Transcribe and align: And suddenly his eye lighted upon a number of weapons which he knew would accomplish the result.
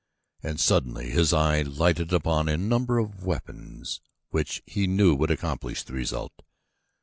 And 0.41 0.59
suddenly 0.59 1.11
his 1.11 1.31
eye 1.31 1.61
lighted 1.61 2.11
upon 2.11 2.49
a 2.49 2.57
number 2.57 2.97
of 2.97 3.23
weapons 3.23 4.01
which 4.31 4.63
he 4.65 4.87
knew 4.87 5.13
would 5.13 5.29
accomplish 5.29 5.83
the 5.83 5.93
result. 5.93 6.41